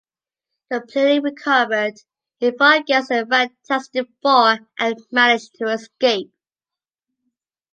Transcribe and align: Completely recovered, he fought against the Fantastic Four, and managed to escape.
Completely 0.71 1.19
recovered, 1.19 1.93
he 2.39 2.49
fought 2.49 2.79
against 2.79 3.09
the 3.09 3.23
Fantastic 3.29 4.07
Four, 4.23 4.67
and 4.79 4.97
managed 5.11 5.53
to 5.59 5.67
escape. 5.71 6.33